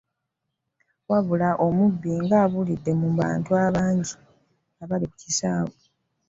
[1.09, 4.13] Wabula omubbi ng'abulidde mu bantu abangi
[4.81, 5.77] abaali ku kisaawe.